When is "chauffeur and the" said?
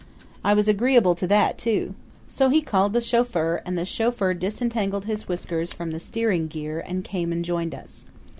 3.01-3.85